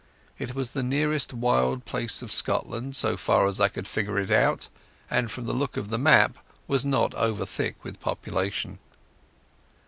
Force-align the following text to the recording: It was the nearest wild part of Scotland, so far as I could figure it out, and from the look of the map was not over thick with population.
It 0.39 0.55
was 0.55 0.71
the 0.71 0.81
nearest 0.81 1.31
wild 1.31 1.85
part 1.85 2.23
of 2.23 2.31
Scotland, 2.31 2.95
so 2.95 3.15
far 3.15 3.45
as 3.47 3.61
I 3.61 3.67
could 3.67 3.87
figure 3.87 4.17
it 4.17 4.31
out, 4.31 4.67
and 5.11 5.29
from 5.29 5.45
the 5.45 5.53
look 5.53 5.77
of 5.77 5.89
the 5.89 5.99
map 5.99 6.37
was 6.67 6.83
not 6.83 7.13
over 7.13 7.45
thick 7.45 7.75
with 7.83 7.99
population. 7.99 8.79